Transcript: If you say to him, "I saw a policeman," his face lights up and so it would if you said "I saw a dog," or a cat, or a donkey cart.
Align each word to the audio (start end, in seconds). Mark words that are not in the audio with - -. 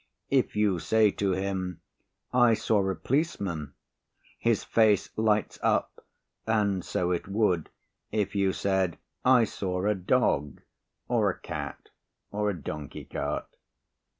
If 0.31 0.55
you 0.55 0.79
say 0.79 1.11
to 1.11 1.33
him, 1.33 1.79
"I 2.33 2.55
saw 2.55 2.89
a 2.89 2.95
policeman," 2.95 3.73
his 4.39 4.63
face 4.63 5.11
lights 5.15 5.59
up 5.61 6.03
and 6.47 6.83
so 6.83 7.11
it 7.11 7.27
would 7.27 7.69
if 8.11 8.33
you 8.33 8.51
said 8.51 8.97
"I 9.23 9.43
saw 9.43 9.85
a 9.85 9.93
dog," 9.93 10.61
or 11.07 11.29
a 11.29 11.37
cat, 11.39 11.89
or 12.31 12.49
a 12.49 12.57
donkey 12.59 13.05
cart. 13.05 13.55